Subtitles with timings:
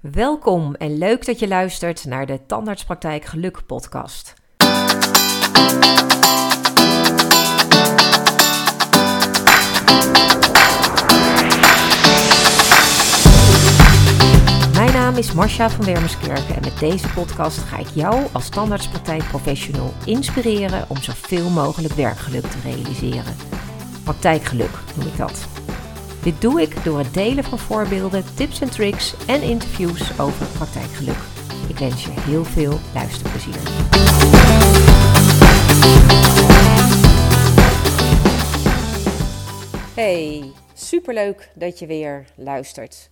[0.00, 4.34] Welkom en leuk dat je luistert naar de Tandartspraktijk Geluk podcast.
[14.74, 19.92] Mijn naam is Marcia van Wermerskerken en met deze podcast ga ik jou als tandartspraktijkprofessional
[20.04, 23.36] inspireren om zoveel mogelijk werkgeluk te realiseren.
[24.04, 25.59] Praktijkgeluk noem ik dat.
[26.22, 31.16] Dit doe ik door het delen van voorbeelden, tips en tricks en interviews over praktijkgeluk.
[31.68, 33.60] Ik wens je heel veel luisterplezier.
[39.94, 43.10] Hey, superleuk dat je weer luistert.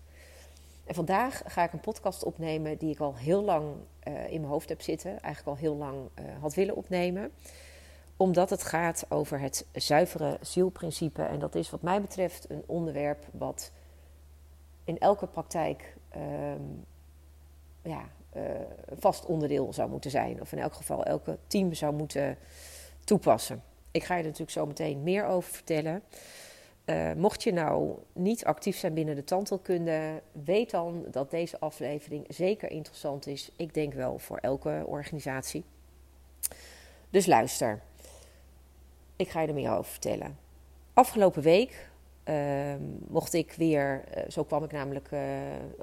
[0.87, 3.65] En vandaag ga ik een podcast opnemen die ik al heel lang
[4.09, 5.11] uh, in mijn hoofd heb zitten.
[5.11, 7.33] Eigenlijk al heel lang uh, had willen opnemen
[8.19, 11.23] omdat het gaat over het zuivere zielprincipe.
[11.23, 13.73] En dat is wat mij betreft een onderwerp wat
[14.85, 16.85] in elke praktijk um,
[17.83, 18.43] ja, uh,
[18.99, 20.41] vast onderdeel zou moeten zijn.
[20.41, 22.39] Of in elk geval elke team zou moeten
[23.05, 23.63] toepassen.
[23.91, 26.03] Ik ga je er natuurlijk zo meteen meer over vertellen.
[26.85, 32.25] Uh, mocht je nou niet actief zijn binnen de tandheelkunde, weet dan dat deze aflevering
[32.29, 33.51] zeker interessant is.
[33.57, 35.65] Ik denk wel voor elke organisatie.
[37.11, 37.83] Dus luister.
[39.19, 40.39] Ik ga je er meer over vertellen.
[40.93, 41.89] Afgelopen week
[42.29, 42.75] uh,
[43.09, 45.21] mocht ik weer, uh, zo kwam ik namelijk uh,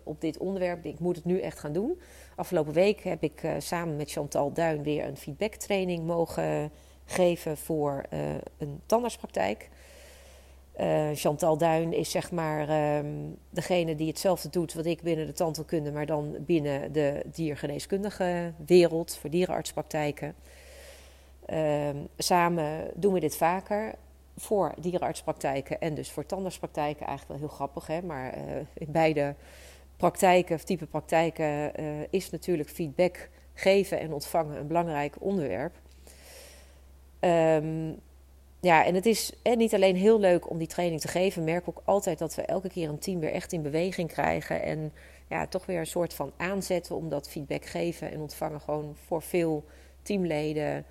[0.03, 1.99] op dit onderwerp, ik moet het nu echt gaan doen.
[2.35, 6.71] Afgelopen week heb ik eh, samen met Chantal Duin weer een feedbacktraining mogen
[7.05, 8.03] geven voor
[8.57, 9.69] een tandartspraktijk.
[11.13, 15.91] Chantal Duin is zeg maar um, degene die hetzelfde doet wat ik binnen de tandheelkunde,
[15.91, 20.35] maar dan binnen de diergeneeskundige wereld voor dierenartspraktijken.
[21.49, 23.95] Uh, samen doen we dit vaker
[24.37, 27.05] voor dierenartspraktijken en dus voor tandartspraktijken.
[27.05, 28.01] Eigenlijk wel heel grappig, hè?
[28.01, 28.43] maar uh,
[28.73, 29.35] in beide
[29.97, 35.75] praktijken, of type praktijken, uh, is natuurlijk feedback geven en ontvangen een belangrijk onderwerp.
[37.19, 37.99] Um,
[38.59, 41.81] ja, en het is niet alleen heel leuk om die training te geven, merk ook
[41.85, 44.93] altijd dat we elke keer een team weer echt in beweging krijgen en
[45.27, 49.21] ja, toch weer een soort van aanzetten om dat feedback geven en ontvangen gewoon voor
[49.21, 49.63] veel
[50.01, 50.85] teamleden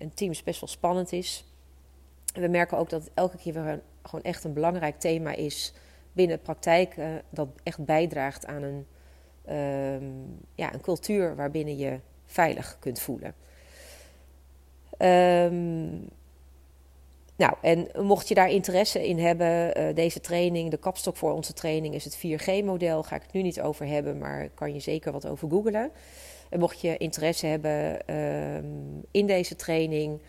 [0.00, 1.44] en teams best wel spannend is.
[2.34, 5.72] We merken ook dat het elke keer weer gewoon echt een belangrijk thema is
[6.12, 6.96] binnen de praktijk.
[6.96, 8.86] Uh, dat echt bijdraagt aan een,
[9.56, 13.34] um, ja, een cultuur waarbinnen je veilig kunt voelen.
[14.98, 16.08] Um,
[17.36, 21.52] nou, en mocht je daar interesse in hebben, uh, deze training, de kapstok voor onze
[21.52, 23.02] training is het 4G-model.
[23.02, 25.90] Ga ik het nu niet over hebben, maar kan je zeker wat over googelen.
[26.58, 28.56] Mocht je interesse hebben uh,
[29.10, 30.20] in deze training,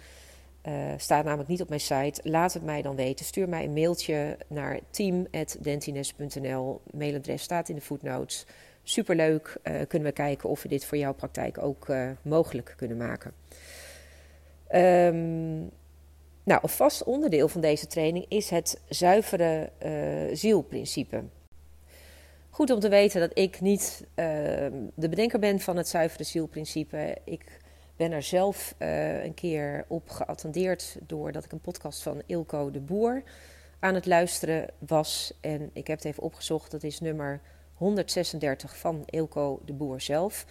[0.68, 3.26] uh, staat namelijk niet op mijn site, laat het mij dan weten.
[3.26, 6.82] Stuur mij een mailtje naar team.dentines.nl.
[6.92, 8.46] Mailadres staat in de footnotes.
[8.84, 12.98] Superleuk, uh, kunnen we kijken of we dit voor jouw praktijk ook uh, mogelijk kunnen
[12.98, 13.34] maken.
[14.76, 15.70] Um,
[16.44, 19.70] nou, een vast onderdeel van deze training is het zuivere
[20.34, 21.24] zielprincipe.
[22.52, 24.26] Goed om te weten dat ik niet uh,
[24.96, 27.18] de bedenker ben van het zuivere zielprincipe.
[27.24, 27.60] Ik
[27.96, 32.80] ben er zelf uh, een keer op geattendeerd doordat ik een podcast van Ilko de
[32.80, 33.24] Boer
[33.80, 35.34] aan het luisteren was.
[35.42, 37.42] En ik heb het even opgezocht, dat is nummer
[37.74, 40.46] 136 van Ilko de Boer zelf.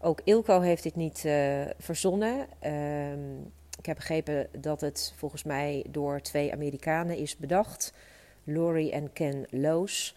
[0.00, 2.46] Ook Ilko heeft dit niet uh, verzonnen.
[2.62, 3.12] Uh,
[3.78, 7.92] ik heb begrepen dat het volgens mij door twee Amerikanen is bedacht.
[8.44, 10.14] Laurie en Ken Loos.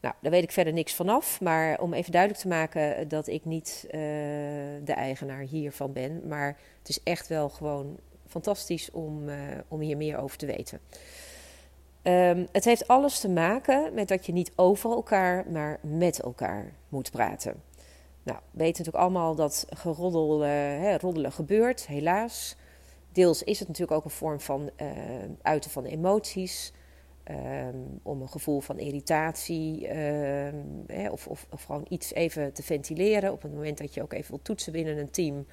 [0.00, 1.40] Nou, daar weet ik verder niks vanaf.
[1.40, 3.92] Maar om even duidelijk te maken dat ik niet uh,
[4.84, 6.28] de eigenaar hiervan ben.
[6.28, 9.36] Maar het is echt wel gewoon fantastisch om, uh,
[9.68, 10.80] om hier meer over te weten.
[12.02, 16.72] Um, het heeft alles te maken met dat je niet over elkaar, maar met elkaar
[16.88, 17.62] moet praten.
[18.22, 22.56] Nou, we weten natuurlijk allemaal dat geroddel, hè, roddelen gebeurt, helaas.
[23.12, 24.70] Deels is het natuurlijk ook een vorm van
[25.42, 26.72] uiten van emoties.
[27.30, 33.32] Um, om een gevoel van irritatie um, hè, of, of, gewoon iets even te ventileren
[33.32, 35.46] op het moment dat je ook even wil toetsen binnen een team.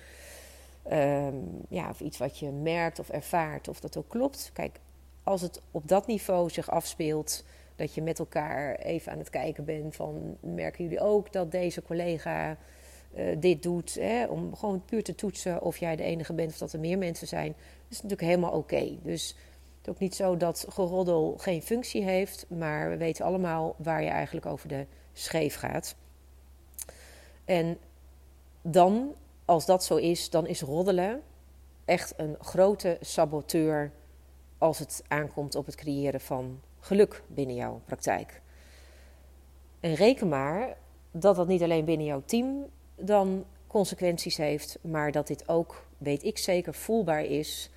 [0.91, 4.50] Um, ja, of iets wat je merkt of ervaart of dat ook klopt.
[4.53, 4.79] Kijk,
[5.24, 7.44] als het op dat niveau zich afspeelt,
[7.75, 11.81] dat je met elkaar even aan het kijken bent van merken jullie ook dat deze
[11.81, 12.57] collega
[13.15, 16.57] uh, dit doet, hè, om gewoon puur te toetsen of jij de enige bent of
[16.57, 17.56] dat er meer mensen zijn,
[17.88, 18.97] is natuurlijk helemaal oké.
[19.03, 19.35] Dus
[19.88, 24.10] is ook niet zo dat geroddel geen functie heeft, maar we weten allemaal waar je
[24.10, 25.95] eigenlijk over de scheef gaat.
[27.45, 27.78] En
[28.62, 31.22] dan, als dat zo is, dan is roddelen
[31.86, 33.92] echt een grote saboteur
[34.57, 38.42] als het aankomt op het creëren van geluk binnen jouw praktijk.
[39.80, 40.78] En reken maar
[41.12, 46.24] dat dat niet alleen binnen jouw team dan consequenties heeft, maar dat dit ook, weet
[46.24, 47.69] ik zeker, voelbaar is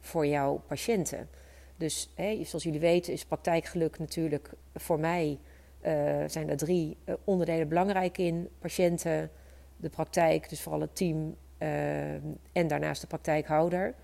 [0.00, 1.28] voor jouw patiënten.
[1.78, 2.10] Dus
[2.42, 5.38] zoals jullie weten is praktijkgeluk natuurlijk voor mij
[5.80, 9.30] uh, zijn er drie uh, onderdelen belangrijk in: patiënten,
[9.76, 12.12] de praktijk, dus vooral het team uh,
[12.52, 13.94] en daarnaast de praktijkhouder.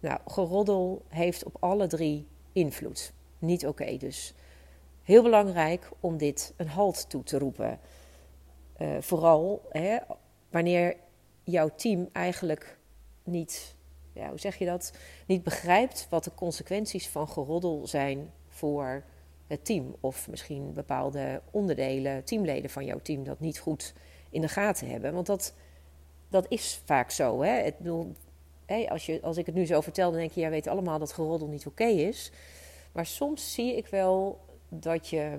[0.00, 3.12] Nou, geroddel heeft op alle drie invloed.
[3.38, 4.34] Niet oké dus.
[5.02, 7.78] Heel belangrijk om dit een halt toe te roepen.
[9.00, 9.98] vooral hè,
[10.50, 10.96] wanneer
[11.42, 12.78] jouw team eigenlijk
[13.22, 13.76] niet,
[14.14, 14.92] ja, hoe zeg je dat,
[15.26, 19.04] niet begrijpt wat de consequenties van geroddel zijn voor
[19.46, 19.96] het team.
[20.00, 23.94] Of misschien bepaalde onderdelen, teamleden van jouw team, dat niet goed
[24.30, 25.14] in de gaten hebben.
[25.14, 25.54] Want dat,
[26.28, 27.42] dat is vaak zo.
[27.42, 27.50] Hè?
[27.50, 27.74] Het,
[28.88, 31.12] als, je, als ik het nu zo vertel, dan denk je, ja, weet allemaal dat
[31.12, 32.32] geroddel niet oké is.
[32.92, 35.38] Maar soms zie ik wel dat, je,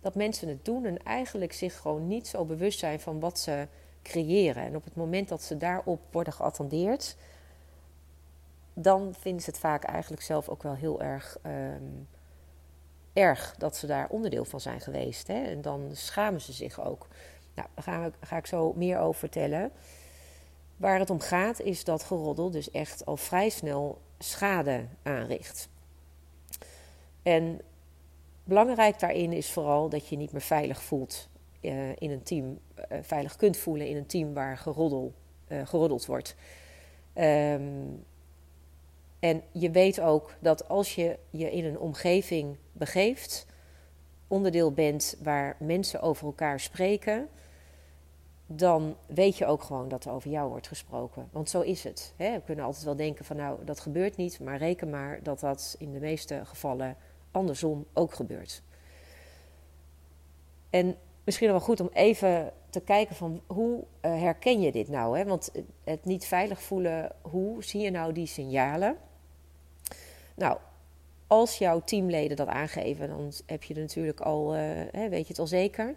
[0.00, 3.66] dat mensen het doen en eigenlijk zich gewoon niet zo bewust zijn van wat ze
[4.02, 4.64] creëren.
[4.64, 7.16] En op het moment dat ze daarop worden geattendeerd,
[8.82, 11.82] dan vinden ze het vaak eigenlijk zelf ook wel heel erg ehm,
[13.12, 15.26] erg dat ze daar onderdeel van zijn geweest.
[15.26, 15.42] Hè?
[15.42, 17.06] En dan schamen ze zich ook.
[17.54, 19.72] Nou, daar ga ik, zo meer over vertellen.
[20.76, 25.68] Waar het om gaat is dat geroddel dus echt al vrij snel schade aanricht.
[27.22, 27.60] En
[28.44, 31.28] belangrijk daarin is vooral dat je niet meer veilig voelt
[31.60, 32.58] uh, in een team,
[32.92, 35.14] uh, veilig kunt voelen in een team waar geroddel,
[35.48, 36.34] uh, geroddeld wordt.
[37.14, 38.04] Um,
[39.20, 43.46] en je weet ook dat als je je in een omgeving begeeft,
[44.28, 47.28] onderdeel bent waar mensen over elkaar spreken,
[48.46, 51.28] dan weet je ook gewoon dat er over jou wordt gesproken.
[51.32, 52.14] Want zo is het.
[52.16, 52.32] Hè?
[52.32, 55.76] We kunnen altijd wel denken van nou, dat gebeurt niet, maar reken maar dat dat
[55.78, 56.96] in de meeste gevallen
[57.30, 58.62] andersom ook gebeurt.
[60.70, 65.18] En misschien wel goed om even te kijken van hoe uh, herken je dit nou?
[65.18, 65.24] Hè?
[65.24, 65.52] Want
[65.84, 68.96] het niet veilig voelen, hoe zie je nou die signalen?
[70.40, 70.58] Nou,
[71.26, 75.38] als jouw teamleden dat aangeven, dan heb je er natuurlijk al, hè, weet je het
[75.38, 75.94] al zeker.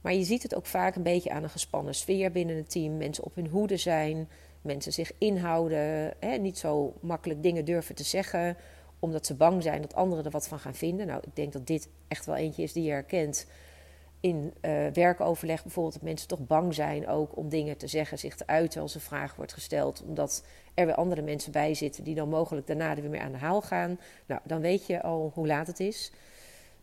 [0.00, 2.96] Maar je ziet het ook vaak een beetje aan een gespannen sfeer binnen het team.
[2.96, 4.28] Mensen op hun hoede zijn,
[4.62, 8.56] mensen zich inhouden, hè, niet zo makkelijk dingen durven te zeggen,
[8.98, 11.06] omdat ze bang zijn dat anderen er wat van gaan vinden.
[11.06, 13.46] Nou, ik denk dat dit echt wel eentje is die je herkent
[14.20, 18.36] in uh, werkoverleg bijvoorbeeld dat mensen toch bang zijn ook om dingen te zeggen, zich
[18.36, 20.44] te uiten als een vraag wordt gesteld, omdat
[20.76, 23.38] er weer andere mensen bij zitten die dan mogelijk daarna er weer mee aan de
[23.38, 23.98] haal gaan.
[24.26, 26.12] Nou, dan weet je al hoe laat het is.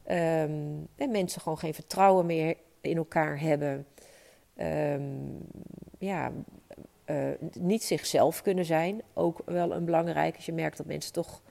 [0.07, 3.85] Um, en mensen gewoon geen vertrouwen meer in elkaar hebben.
[4.57, 5.37] Um,
[5.97, 6.31] ja,
[7.05, 7.27] uh,
[7.59, 9.01] niet zichzelf kunnen zijn.
[9.13, 11.41] Ook wel een belangrijk als je merkt dat mensen toch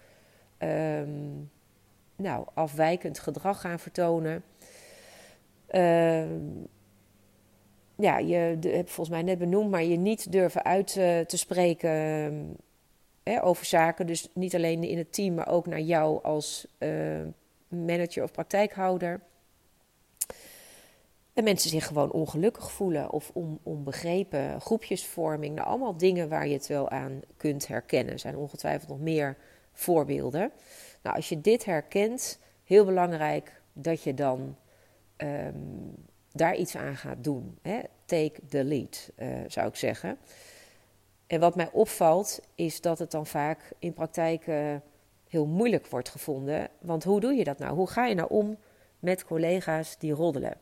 [0.59, 1.51] um,
[2.17, 4.45] nou, afwijkend gedrag gaan vertonen.
[5.71, 6.25] Uh,
[8.03, 12.57] ja, je hebt volgens mij net benoemd, maar je niet durven uit uh, te spreken
[13.25, 14.07] uh, over zaken.
[14.07, 17.21] Dus niet alleen in het team, maar ook naar jou als uh,
[17.69, 19.21] manager of praktijkhouder.
[21.33, 25.55] En mensen zich gewoon ongelukkig voelen of on, onbegrepen, groepjesvorming.
[25.55, 28.13] Nou, allemaal dingen waar je het wel aan kunt herkennen.
[28.13, 29.37] Er zijn ongetwijfeld nog meer
[29.73, 30.53] voorbeelden.
[31.03, 34.57] Nou, als je dit herkent, heel belangrijk dat je dan
[35.17, 35.95] um,
[36.33, 37.59] daar iets aan gaat doen.
[37.63, 37.81] Hè?
[38.05, 40.19] Take the lead, uh, zou ik zeggen.
[41.27, 44.75] En wat mij opvalt, is dat het dan vaak in praktijk uh,
[45.29, 46.69] heel moeilijk wordt gevonden.
[46.81, 47.75] Want hoe doe je dat nou?
[47.75, 48.57] Hoe ga je nou om
[48.99, 50.57] met collega's die roddelen?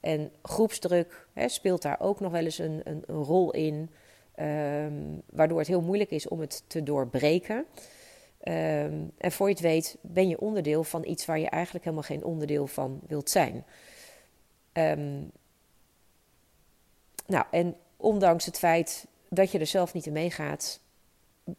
[0.00, 3.90] En groepsdruk hè, speelt daar ook nog wel eens een, een, rol in,
[4.40, 7.56] um, waardoor het heel moeilijk is om het te doorbreken.
[7.56, 12.06] Um, en voor je het weet ben je onderdeel van iets waar je eigenlijk helemaal
[12.06, 13.64] geen onderdeel van wilt zijn.
[14.72, 15.30] Um,
[17.26, 20.80] nou, en ondanks het feit dat je er zelf niet in meegaat,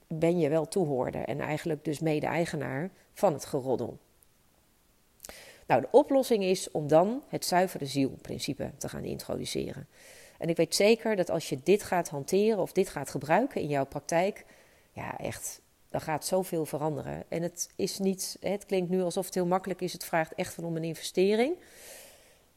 [0.07, 3.97] ben je wel toehoorder en eigenlijk dus mede-eigenaar van het geroddel.
[5.67, 9.87] Nou, de oplossing is om dan het zuivere zielprincipe te gaan introduceren.
[10.37, 13.67] En ik weet zeker dat als je dit gaat hanteren of dit gaat gebruiken in
[13.67, 14.45] jouw praktijk,
[14.91, 17.23] ja, echt, dan gaat zoveel veranderen.
[17.27, 20.53] En het is niet, het klinkt nu alsof het heel makkelijk is, het vraagt echt
[20.53, 21.55] van om een investering.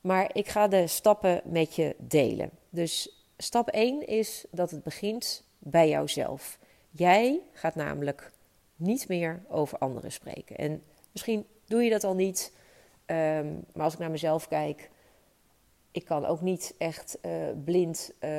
[0.04, 2.50] Maar ik ga de stappen met je delen.
[2.70, 6.58] Dus stap 1 is dat het begint bij jouzelf.
[6.90, 8.32] Jij gaat namelijk
[8.76, 10.56] niet meer over anderen spreken.
[10.56, 10.82] En
[11.12, 12.52] misschien doe je dat al niet,
[13.06, 14.90] um, maar als ik naar mezelf kijk,
[15.90, 17.32] ik kan ook niet echt uh,
[17.64, 18.30] blind uh,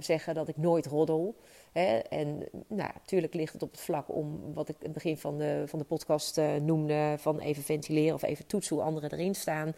[0.00, 1.36] zeggen dat ik nooit roddel.
[1.72, 1.98] Hè?
[1.98, 5.62] En nou, natuurlijk ligt het op het vlak om wat ik het begin van de,
[5.66, 9.74] van de podcast uh, noemde: van even ventileren of even toetsen hoe anderen erin staan.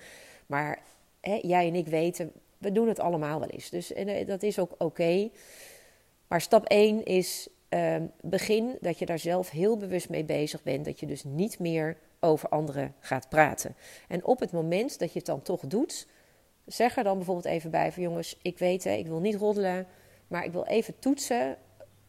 [0.46, 0.82] Maar
[1.42, 3.70] jij en ik weten, we doen het allemaal wel eens.
[3.70, 5.30] Dus en, dat is ook oké.
[6.28, 10.84] Maar stap 1 is uh, begin dat je daar zelf heel bewust mee bezig bent.
[10.84, 13.76] Dat je dus niet meer over anderen gaat praten.
[14.08, 16.06] En op het moment dat je het dan toch doet,
[16.64, 19.86] zeg er dan bijvoorbeeld even bij van jongens, ik weet hè, ik wil niet roddelen,
[20.28, 21.56] maar ik wil even toetsen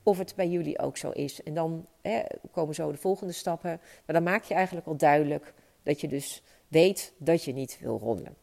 [0.04, 1.44] of het bij jullie ook zo is.
[1.44, 2.22] En dan hè,
[2.52, 3.80] komen zo de volgende stappen.
[4.06, 8.00] Maar dan maak je eigenlijk al duidelijk dat je dus weet dat je niet wil
[8.00, 8.36] roddelen.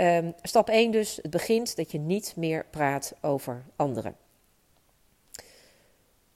[0.00, 4.16] Um, stap 1 dus, het begint dat je niet meer praat over anderen.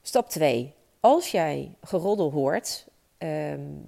[0.02, 0.74] Stap 2.
[1.00, 2.86] Als jij geroddel hoort,
[3.18, 3.84] um,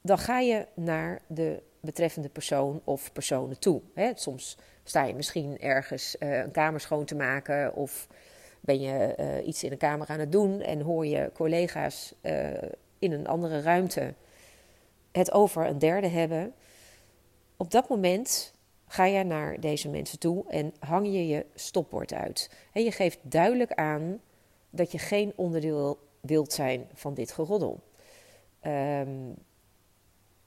[0.00, 3.80] dan ga je naar de betreffende persoon of personen toe.
[3.94, 4.10] Hè.
[4.14, 8.06] Soms sta je misschien ergens uh, een kamer schoon te maken of
[8.60, 12.50] ben je uh, iets in een kamer aan het doen en hoor je collega's uh,
[12.98, 14.14] in een andere ruimte
[15.12, 16.54] het over een derde hebben.
[17.56, 18.52] Op dat moment
[18.90, 22.50] ga je naar deze mensen toe en hang je je stopwoord uit.
[22.72, 24.20] En je geeft duidelijk aan
[24.70, 27.80] dat je geen onderdeel wilt zijn van dit geroddel.
[28.62, 29.34] Um,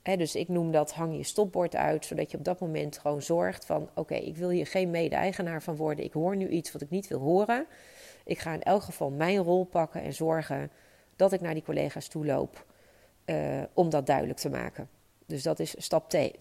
[0.02, 3.22] hè, dus ik noem dat hang je stopbord uit, zodat je op dat moment gewoon
[3.22, 6.06] zorgt van: oké, ik wil hier geen mede-eigenaar van worden.
[6.06, 7.66] Ik hoor nu iets wat ik niet wil horen.
[8.26, 10.72] Ik ga in elk geval mijn rol pakken en zorgen
[11.16, 12.66] dat ik naar die collega's toe loop
[13.26, 14.90] uh, om dat duidelijk te maken.
[15.26, 16.36] Dus dat is stap 2.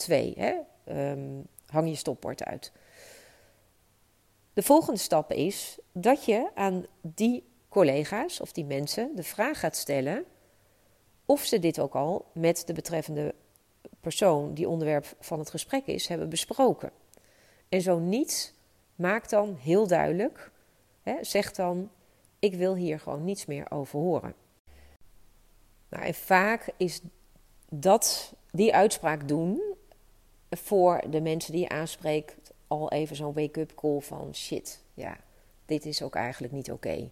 [0.89, 2.73] Um, hang je stopbord uit.
[4.53, 9.77] De volgende stap is dat je aan die collega's of die mensen de vraag gaat
[9.77, 10.25] stellen
[11.27, 13.35] of ze dit ook al met de betreffende
[14.01, 16.91] persoon die onderwerp van het gesprek is, hebben besproken.
[17.69, 18.55] En zo niet,
[18.95, 20.51] maak dan heel duidelijk,
[21.03, 21.91] hè, zeg dan:
[22.39, 24.35] Ik wil hier gewoon niets meer over horen.
[25.89, 27.01] Nou, en vaak is
[27.69, 29.63] dat, die uitspraak doen
[30.57, 35.17] voor de mensen die je aanspreekt al even zo'n wake-up call van shit, ja,
[35.67, 37.11] dit is ook eigenlijk niet oké.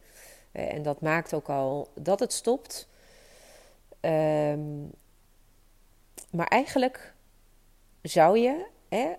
[0.53, 2.89] Eh, en dat maakt ook al dat het stopt.
[4.01, 4.91] Um,
[6.31, 7.15] maar eigenlijk
[8.03, 9.13] zou je, hè,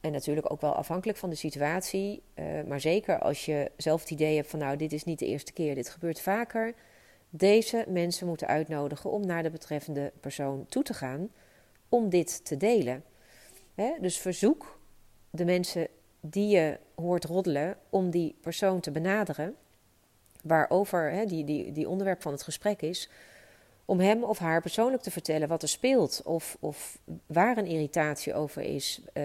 [0.00, 4.10] en natuurlijk ook wel afhankelijk van de situatie, uh, maar zeker als je zelf het
[4.10, 6.74] idee hebt van nou, dit is niet de eerste keer, dit gebeurt vaker,
[7.30, 11.30] deze mensen moeten uitnodigen om naar de betreffende persoon toe te gaan
[11.90, 13.04] om dit te delen.
[14.00, 14.78] Dus verzoek
[15.30, 15.88] de mensen
[16.20, 19.56] die je hoort roddelen om die persoon te benaderen,
[20.42, 23.10] waarover hè, die, die, die onderwerp van het gesprek is,
[23.84, 28.34] om hem of haar persoonlijk te vertellen wat er speelt, of, of waar een irritatie
[28.34, 29.24] over is, uh,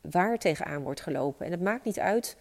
[0.00, 1.46] waar tegenaan wordt gelopen.
[1.46, 2.36] En het maakt niet uit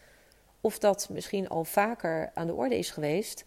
[0.62, 3.46] of dat misschien al vaker aan de orde is geweest.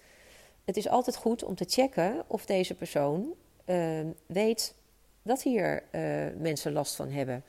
[0.64, 3.34] Het is altijd goed om te checken of deze persoon
[3.66, 4.74] uh, weet
[5.22, 7.44] dat hier uh, mensen last van hebben.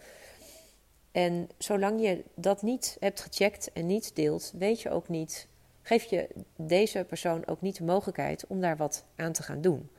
[1.11, 5.47] En zolang je dat niet hebt gecheckt en niet deelt, weet je ook niet,
[5.81, 9.89] geef je deze persoon ook niet de mogelijkheid om daar wat aan te gaan doen.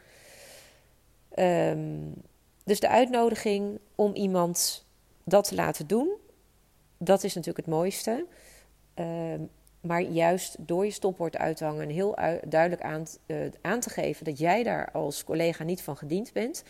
[1.39, 2.15] Um,
[2.65, 4.85] dus de uitnodiging om iemand
[5.25, 6.11] dat te laten doen,
[6.99, 8.27] dat is natuurlijk het mooiste.
[8.95, 9.51] Um,
[9.81, 12.15] maar juist door je stopwoord uit te hangen en heel
[12.49, 16.65] duidelijk aan, uh, aan te geven dat jij daar als collega niet van gediend bent,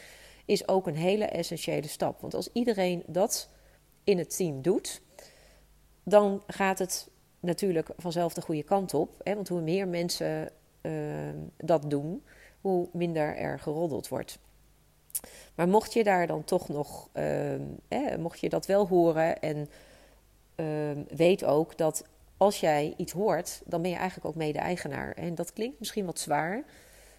[0.45, 2.21] is ook een hele essentiële stap.
[2.21, 3.49] Want als iedereen dat
[4.05, 5.03] in het team doet,
[6.03, 7.09] dan gaat het
[7.41, 9.21] natuurlijk vanzelf de goede kant op.
[9.23, 9.35] Hè?
[9.35, 10.51] Want hoe meer mensen
[10.83, 10.93] uh,
[11.57, 12.25] dat doen,
[12.61, 14.39] hoe minder er geroddeld wordt.
[15.55, 19.69] Maar mocht je daar dan toch nog, uh, mocht je dat wel horen en
[20.57, 22.05] uh, weet ook dat
[22.37, 25.13] als jij iets hoort, dan ben je eigenlijk ook mede-eigenaar.
[25.13, 26.65] En dat klinkt misschien wat zwaar,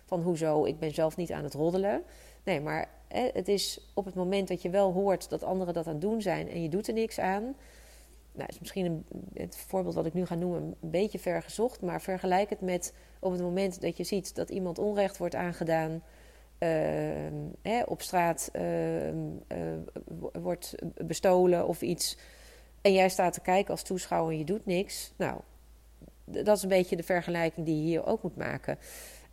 [0.06, 2.03] van hoezo, ik ben zelf niet aan het roddelen.
[2.44, 5.88] Nee, maar hè, het is op het moment dat je wel hoort dat anderen dat
[5.88, 7.55] aan het doen zijn en je doet er niks aan.
[8.32, 11.82] Nou, is misschien een, het voorbeeld wat ik nu ga noemen een beetje ver gezocht,
[11.82, 16.03] maar vergelijk het met op het moment dat je ziet dat iemand onrecht wordt aangedaan
[16.60, 18.62] uh, op straat uh,
[20.41, 22.17] wordt bestolen of iets.
[22.82, 25.13] En jij staat te kijken als toeschouwer en je doet niks.
[25.15, 25.39] Nou,
[26.25, 28.77] dat is een beetje de vergelijking die je hier ook moet maken.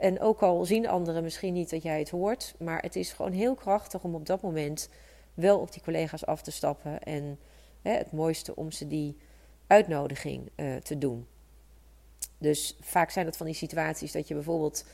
[0.01, 3.33] En ook al zien anderen misschien niet dat jij het hoort, maar het is gewoon
[3.33, 4.89] heel krachtig om op dat moment
[5.35, 7.03] wel op die collega's af te stappen.
[7.03, 7.39] En
[7.83, 9.17] hè, het mooiste om ze die
[9.67, 11.27] uitnodiging uh, te doen.
[12.39, 14.85] Dus vaak zijn dat van die situaties dat je bijvoorbeeld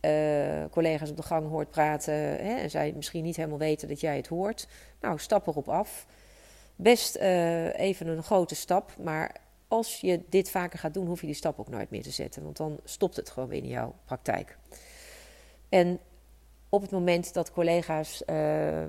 [0.00, 4.00] uh, collega's op de gang hoort praten hè, en zij misschien niet helemaal weten dat
[4.00, 4.68] jij het hoort.
[5.00, 6.06] Nou, stap erop af.
[6.76, 9.36] Best uh, even een grote stap, maar
[9.70, 12.42] als je dit vaker gaat doen, hoef je die stap ook nooit meer te zetten,
[12.42, 14.58] want dan stopt het gewoon weer in jouw praktijk.
[15.68, 16.00] En
[16.68, 18.84] op het moment dat collega's eh,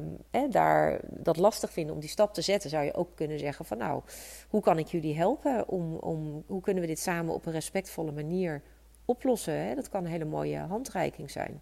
[0.50, 3.77] daar dat lastig vinden om die stap te zetten, zou je ook kunnen zeggen van
[3.77, 4.01] nou,
[4.50, 5.67] hoe kan ik jullie helpen?
[5.67, 8.61] Om, om, hoe kunnen we dit samen op een respectvolle manier
[9.05, 9.53] oplossen?
[9.53, 9.75] Hè?
[9.75, 11.61] Dat kan een hele mooie handreiking zijn.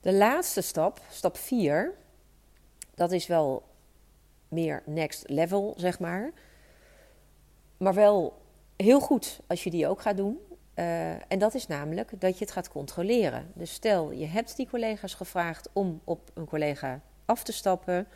[0.00, 1.94] De laatste stap, stap 4,
[2.94, 3.70] dat is wel
[4.52, 6.30] meer next level, zeg maar.
[7.76, 8.40] Maar wel
[8.76, 10.38] heel goed als je die ook gaat doen.
[10.74, 13.50] Uh, en dat is namelijk dat je het gaat controleren.
[13.54, 18.06] Dus stel, je hebt die collega's gevraagd om op een collega af te stappen.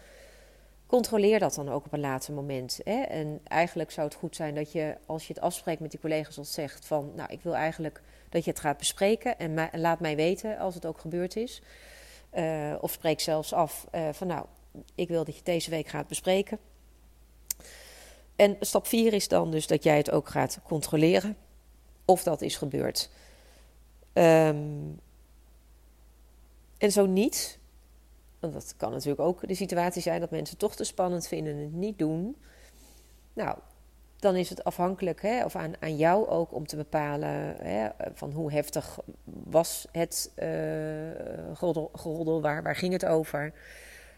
[0.87, 2.81] Controleer dat dan ook op een later moment.
[2.85, 3.03] Hè?
[3.03, 6.39] En eigenlijk zou het goed zijn dat je, als je het afspreekt met die collega's,
[6.39, 10.17] al zegt van, nou, ik wil eigenlijk dat je het gaat bespreken en laat mij
[10.17, 11.63] weten als het ook gebeurd is.
[12.35, 14.47] Uh, of spreek zelfs af uh, van, nou,
[14.95, 16.59] ik wil dat je deze week gaat bespreken.
[18.37, 21.37] En stap 4 is dan dus dat jij het ook gaat controleren
[22.05, 23.11] of dat is gebeurd.
[24.13, 25.01] Um,
[26.79, 27.59] en zo niet,
[28.41, 31.61] want dat kan natuurlijk ook de situatie zijn dat mensen toch te spannend vinden en
[31.61, 32.37] het niet doen.
[33.33, 33.59] Nou,
[34.17, 38.33] dan is het afhankelijk, hè, of aan, aan jou ook om te bepalen hè, van
[38.33, 40.47] hoe heftig was het uh,
[41.93, 43.53] geroddel, waar, waar ging het over.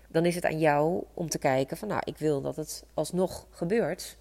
[0.08, 3.46] Dan is het aan jou om te kijken van nou, ik wil dat het alsnog
[3.50, 4.16] gebeurt.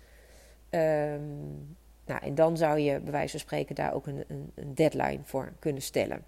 [0.70, 4.76] Um, nou, en dan zou je bij wijze van spreken daar ook een, een, een
[4.76, 6.24] deadline voor kunnen stellen.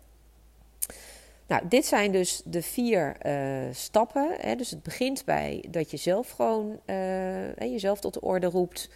[1.48, 4.36] Nou, dit zijn dus de vier uh, stappen.
[4.38, 4.56] Hè.
[4.56, 8.90] Dus het begint bij dat je zelf gewoon uh, jezelf tot de orde roept.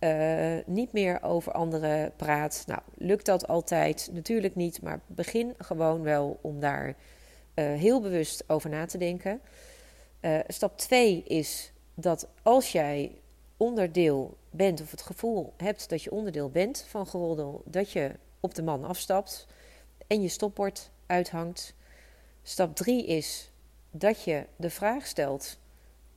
[0.00, 2.64] Uh, niet meer over anderen praat.
[2.66, 4.10] Nou, lukt dat altijd?
[4.12, 6.94] Natuurlijk niet, maar begin gewoon wel om daar
[7.54, 9.40] heel bewust over na te denken.
[10.46, 13.12] Stap 2 is dat als jij
[13.56, 18.54] onderdeel bent of het gevoel hebt dat je onderdeel bent van geroddel, dat je op
[18.54, 19.46] de man afstapt
[20.06, 21.74] en je stopbord uithangt.
[22.42, 23.50] Stap 3 is
[23.90, 25.58] dat je de vraag stelt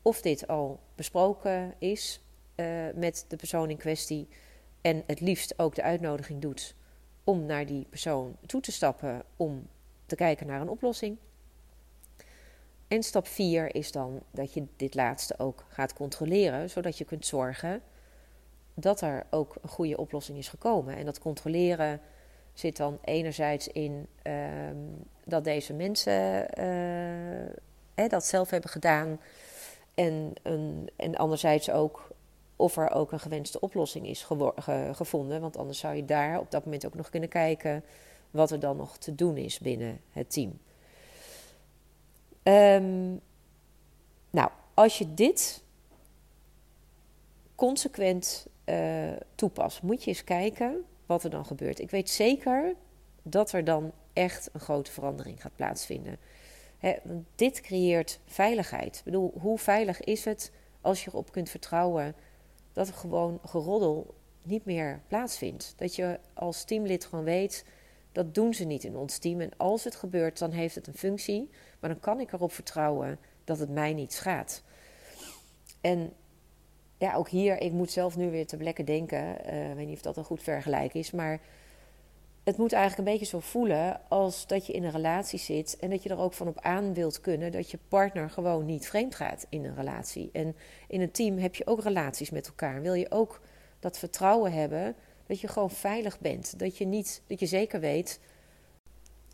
[0.01, 2.21] of dit al besproken is
[2.55, 4.27] uh, met de persoon in kwestie
[4.82, 6.75] en het liefst ook de uitnodiging doet
[7.23, 9.67] om naar die persoon toe te stappen om
[10.06, 11.17] te kijken naar een oplossing.
[12.95, 17.25] En stap 4 is dan dat je dit laatste ook gaat controleren, zodat je kunt
[17.25, 17.81] zorgen
[18.73, 20.95] dat er ook een goede oplossing is gekomen.
[20.95, 22.01] En dat controleren
[22.53, 24.77] zit dan enerzijds in ehm,
[25.25, 26.47] dat deze mensen
[27.95, 29.19] uh, dat zelf hebben gedaan.
[29.93, 32.12] En, een, en anderzijds ook
[32.55, 34.27] of er ook een gewenste oplossing is
[34.91, 35.41] gevonden.
[35.41, 37.84] Want anders zou je daar op dat moment ook nog kunnen kijken
[38.31, 40.60] wat er dan nog te doen is binnen het team.
[42.47, 43.21] Um,
[44.29, 45.63] nou, als je dit
[47.55, 51.79] consequent uh, toepast, moet je eens kijken wat er dan gebeurt.
[51.79, 52.75] Ik weet zeker
[53.23, 56.17] dat er dan echt een grote verandering gaat plaatsvinden.
[57.36, 58.97] dit creëert veiligheid.
[58.97, 62.15] Ik bedoel, hoe veilig is het als je erop kunt vertrouwen
[62.73, 65.73] dat er gewoon geroddel niet meer plaatsvindt?
[65.77, 67.65] Dat je als teamlid gewoon weet,
[68.15, 69.41] dat doen ze niet in ons team.
[69.41, 71.49] En als het gebeurt, dan heeft het een functie.
[71.80, 74.63] Maar dan kan ik erop vertrouwen dat het mij niet schaadt.
[75.82, 76.13] En
[76.97, 79.38] ja, ook hier, ik moet zelf nu weer te plekken denken.
[79.45, 81.39] Uh, ik weet niet of dat een goed vergelijk is, maar
[82.43, 85.89] het moet eigenlijk een beetje zo voelen als dat je in een relatie zit en
[85.89, 89.15] dat je er ook van op aan wilt kunnen dat je partner gewoon niet vreemd
[89.15, 90.30] gaat in een relatie.
[90.34, 90.56] En
[90.88, 92.82] in een team heb je ook relaties met elkaar.
[92.82, 93.41] Wil je ook
[93.80, 94.95] dat vertrouwen hebben
[95.27, 98.19] dat je gewoon veilig bent, dat je niet, dat je zeker weet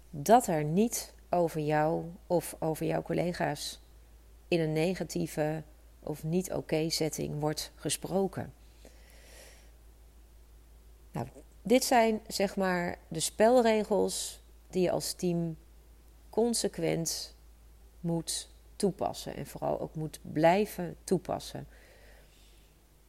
[0.10, 3.82] dat er niet over jou of over jouw collega's
[4.48, 5.64] in een negatieve
[6.00, 8.54] of niet oké setting wordt gesproken.
[11.12, 11.28] Nou,
[11.62, 15.58] dit zijn zeg maar de spelregels die je als team
[16.30, 17.36] consequent
[18.00, 21.68] moet toepassen en vooral ook moet blijven toepassen.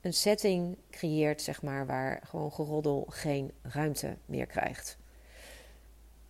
[0.03, 4.99] Een setting creëert zeg maar waar gewoon geroddel geen ruimte meer krijgt.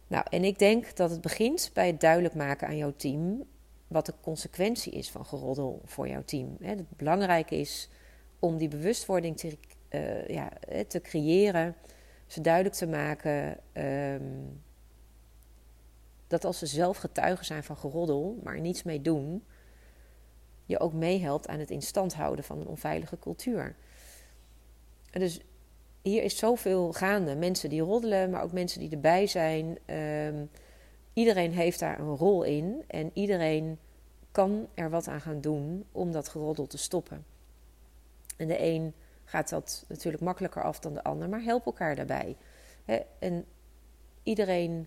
[0.07, 3.45] Nou, en ik denk dat het begint bij het duidelijk maken aan jouw team
[3.87, 6.57] wat de consequentie is van geroddel voor jouw team.
[6.61, 7.89] Het belangrijke is
[8.39, 9.59] om die bewustwording te,
[9.91, 10.49] uh, ja,
[10.89, 11.77] te creëren,
[12.27, 14.63] ze duidelijk te maken um,
[16.27, 19.45] dat als ze zelf getuigen zijn van geroddel, maar niets mee doen,
[20.65, 23.75] je ook meehelpt aan het instand houden van een onveilige cultuur.
[25.11, 25.41] Dus
[26.03, 27.37] hier is zoveel gaande.
[27.37, 29.79] Mensen die roddelen, maar ook mensen die erbij zijn.
[29.97, 30.51] Um,
[31.13, 33.79] iedereen heeft daar een rol in en iedereen
[34.31, 37.25] kan er wat aan gaan doen om dat geroddel te stoppen.
[38.37, 38.95] En de een
[39.25, 42.37] gaat dat natuurlijk makkelijker af dan de ander, maar help elkaar daarbij.
[43.19, 43.45] en
[44.23, 44.87] iedereen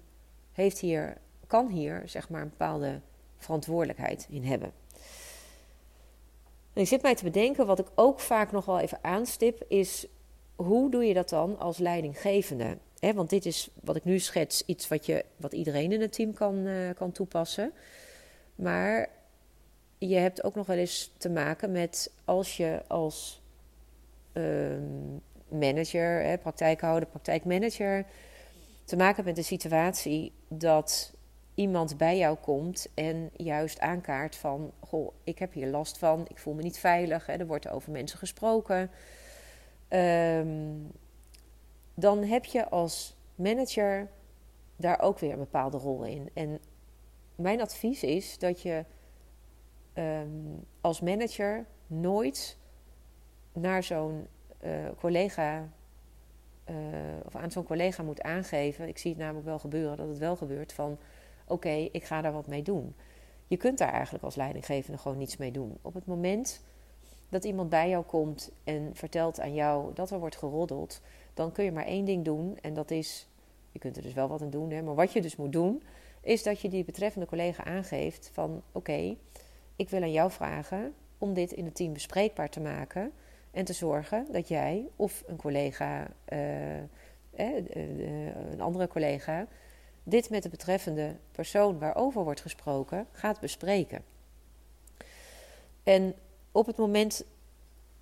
[0.51, 3.01] heeft hier, kan hier zeg maar een bepaalde
[3.37, 4.71] verantwoordelijkheid in hebben.
[6.75, 10.07] En ik zit mij te bedenken, wat ik ook vaak nog wel even aanstip, is
[10.55, 12.77] hoe doe je dat dan als leidinggevende?
[13.13, 16.33] want dit is wat ik nu schets, iets wat, je, wat iedereen in het team
[16.33, 17.71] kan, uh, kan toepassen.
[18.55, 19.09] Maar
[19.97, 23.41] je hebt ook nog wel eens te maken met als je als
[24.33, 24.77] uh,
[25.47, 28.05] manager, praktijkhouder, praktijkmanager,
[28.83, 31.13] te maken hebt met de situatie dat
[31.55, 36.37] iemand bij jou komt en juist aankaart van: Goh, ik heb hier last van, ik
[36.37, 38.91] voel me niet veilig, hè, er wordt over mensen gesproken.
[39.89, 40.91] Um,
[41.93, 44.09] dan heb je als manager
[44.75, 46.29] daar ook weer een bepaalde rol in.
[46.33, 46.59] En
[47.35, 48.85] mijn advies is dat je
[49.93, 52.57] um, als manager nooit
[53.53, 54.27] naar zo'n
[54.63, 55.69] uh, collega
[56.69, 56.75] uh,
[57.25, 58.87] of aan zo'n collega moet aangeven.
[58.87, 60.97] Ik zie het namelijk wel gebeuren dat het wel gebeurt van
[61.47, 62.95] oké, ik ga daar wat mee doen.
[63.47, 65.77] Je kunt daar eigenlijk als leidinggevende gewoon niets mee doen.
[65.81, 66.63] Op het moment
[67.29, 71.01] dat iemand bij jou komt en vertelt aan jou dat er wordt geroddeld,
[71.33, 72.57] dan kun je maar één ding doen.
[72.61, 73.27] En dat is,
[73.71, 75.83] je kunt er dus wel wat aan doen, hè, maar wat je dus moet doen,
[76.21, 79.15] is dat je die betreffende collega aangeeft van oké,
[79.75, 83.11] ik wil aan jou vragen om dit in het team bespreekbaar te maken.
[83.51, 86.85] En te zorgen dat jij of een collega, uh, eh,
[88.51, 89.47] een andere collega,
[90.07, 94.03] dit met de betreffende persoon waarover wordt gesproken gaat bespreken.
[95.83, 96.15] En
[96.51, 97.25] op het moment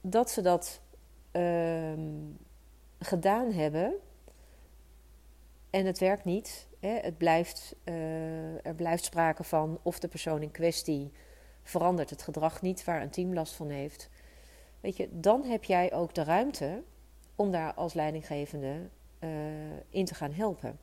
[0.02, 0.82] dat ze dat
[1.32, 1.94] uh,
[3.00, 3.94] gedaan hebben
[5.70, 10.42] en het werkt niet, hè, het blijft, uh, er blijft sprake van of de persoon
[10.42, 11.12] in kwestie
[11.64, 14.10] verandert het gedrag niet waar een team last van heeft.
[14.80, 16.84] Weet je, dan heb jij ook de ruimte
[17.36, 18.90] om daar als leidinggevende
[19.20, 19.30] uh,
[19.90, 20.80] in te gaan helpen.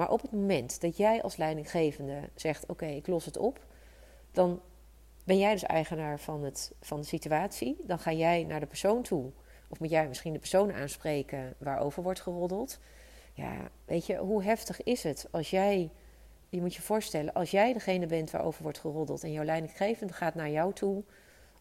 [0.00, 3.66] Maar op het moment dat jij als leidinggevende zegt: Oké, ik los het op,
[4.32, 4.60] dan
[5.24, 7.76] ben jij dus eigenaar van, het, van de situatie.
[7.82, 9.30] Dan ga jij naar de persoon toe.
[9.68, 12.78] Of moet jij misschien de persoon aanspreken waarover wordt geroddeld.
[13.32, 15.90] Ja, weet je, hoe heftig is het als jij,
[16.48, 20.34] je moet je voorstellen, als jij degene bent waarover wordt geroddeld en jouw leidinggevende gaat
[20.34, 21.02] naar jou toe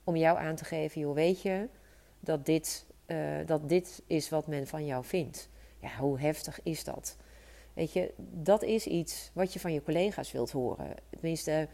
[0.03, 1.69] om jou aan te geven, joh, weet je
[2.19, 5.49] dat dit, uh, dat dit is wat men van jou vindt.
[5.79, 7.17] Ja, hoe heftig is dat?
[7.79, 10.95] Weet je, dat is iets wat je van je collega's wilt horen.
[11.09, 11.67] Tenminste,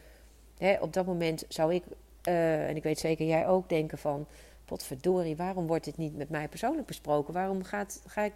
[0.58, 1.84] hè, op dat moment zou ik,
[2.28, 4.28] uh, en ik weet zeker jij ook, denken van...
[4.66, 7.34] Potverdorie, waarom wordt dit niet met mij persoonlijk besproken?
[7.34, 7.86] Waarom ga,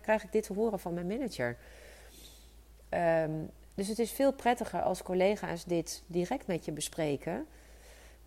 [0.02, 1.58] krijg ik dit te horen van mijn manager?
[3.24, 7.46] Um, dus het is veel prettiger als collega's dit direct met je bespreken.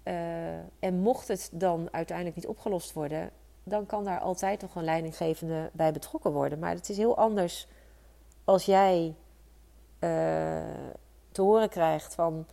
[0.04, 0.14] Uh,
[0.78, 3.30] en mocht het dan uiteindelijk niet opgelost worden,
[3.64, 6.58] dan kan daar altijd nog een leidinggevende bij betrokken worden.
[6.58, 7.66] Maar het is heel anders
[8.44, 9.14] als jij
[11.32, 12.46] te horen krijgt van,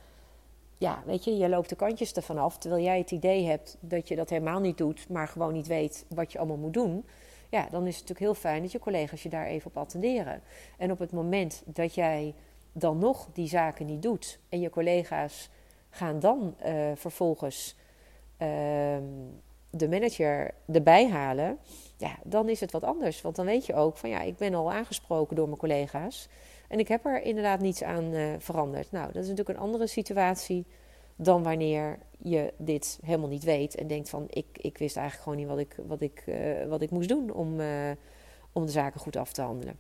[0.78, 4.08] ja, weet je, je loopt de kantjes ervan af, terwijl jij het idee hebt dat
[4.08, 7.06] je dat helemaal niet doet, maar gewoon niet weet wat je allemaal moet doen.
[7.50, 10.42] Ja, dan is het natuurlijk heel fijn dat je collega's je daar even op attenderen.
[10.78, 12.34] En op het moment dat jij
[12.72, 15.50] dan nog die zaken niet doet en je collega's
[15.90, 17.76] gaan dan uh, vervolgens
[18.38, 18.48] uh,
[19.70, 21.60] de manager erbij halen,
[21.98, 23.22] ja, dan is het wat anders.
[23.22, 26.30] Want dan weet je ook van ja, ik ben al aangesproken door mijn collega's.
[26.70, 28.92] En ik heb er inderdaad niets aan uh, veranderd.
[28.92, 30.66] Nou, dat is natuurlijk een andere situatie
[31.16, 35.38] dan wanneer je dit helemaal niet weet en denkt van ik, ik wist eigenlijk gewoon
[35.38, 37.92] niet wat ik, wat ik, uh, wat ik moest doen om, uh,
[38.52, 39.80] om de zaken goed af te handelen.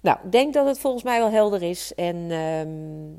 [0.00, 1.94] Nou, ik denk dat het volgens mij wel helder is.
[1.94, 3.18] En um,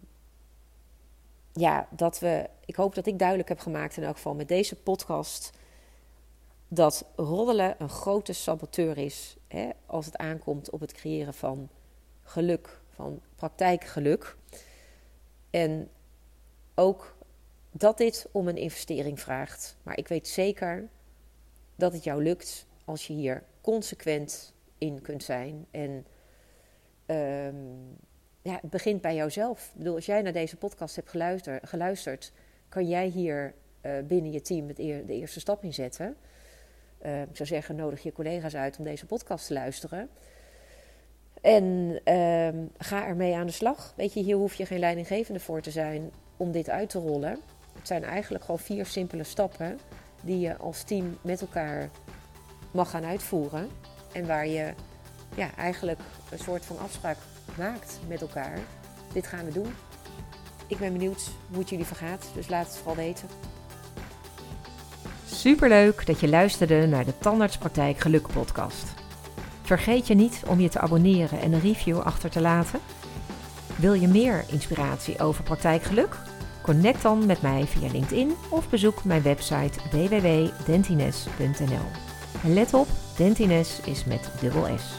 [1.54, 2.50] ja, dat we.
[2.66, 5.52] Ik hoop dat ik duidelijk heb gemaakt in elk geval met deze podcast.
[6.68, 9.38] Dat roddelen een grote saboteur is
[9.86, 11.70] als het aankomt op het creëren van
[12.24, 14.36] geluk, van praktijkgeluk.
[15.50, 15.90] En
[16.76, 17.16] ook
[17.72, 19.78] dat dit om een investering vraagt.
[19.84, 20.90] Maar ik weet zeker
[21.76, 25.66] dat het jou lukt als je hier consequent in kunt zijn.
[25.72, 26.06] En
[27.06, 27.98] um,
[28.42, 29.70] ja, het begint bij jouzelf.
[29.74, 31.10] Ik bedoel, als jij naar deze podcast hebt
[31.64, 32.32] geluisterd,
[32.70, 36.18] kan jij hier uh, binnen je team de eerste stap in zetten.
[37.06, 40.10] Uh, ik zou zeggen, nodig je collega's uit om deze podcast te luisteren.
[41.42, 43.94] En uh, ga ermee aan de slag.
[43.96, 47.40] Weet je, hier hoef je geen leidinggevende voor te zijn om dit uit te rollen.
[47.78, 49.80] Het zijn eigenlijk gewoon vier simpele stappen
[50.22, 51.90] die je als team met elkaar
[52.72, 53.70] mag gaan uitvoeren.
[54.14, 54.74] En waar je
[55.36, 56.00] ja, eigenlijk
[56.32, 57.18] een soort van afspraak
[57.58, 58.60] maakt met elkaar.
[59.14, 59.74] Dit gaan we doen.
[60.68, 63.28] Ik ben benieuwd hoe het jullie vergaat, dus laat het vooral weten.
[65.42, 68.94] Superleuk dat je luisterde naar de Tandartspraktijk Geluk podcast.
[69.62, 72.80] Vergeet je niet om je te abonneren en een review achter te laten.
[73.76, 76.18] Wil je meer inspiratie over praktijkgeluk?
[76.62, 81.86] Connect dan met mij via LinkedIn of bezoek mijn website www.dentines.nl.
[82.44, 84.94] En let op, Dentines is met dubbel S.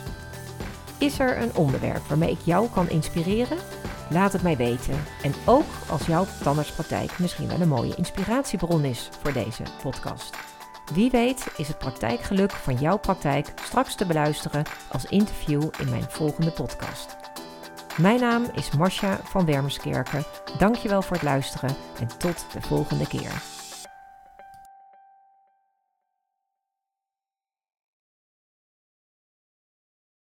[0.99, 3.59] Is er een onderwerp waarmee ik jou kan inspireren?
[4.11, 5.05] Laat het mij weten.
[5.23, 10.37] En ook als jouw tandartspraktijk misschien wel een mooie inspiratiebron is voor deze podcast.
[10.95, 16.07] Wie weet is het praktijkgeluk van jouw praktijk straks te beluisteren als interview in mijn
[16.09, 17.17] volgende podcast.
[17.97, 20.25] Mijn naam is Marcia van Wermerskerken.
[20.59, 23.52] Dankjewel voor het luisteren en tot de volgende keer.